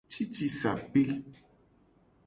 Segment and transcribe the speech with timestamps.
[0.11, 1.03] Cicisape.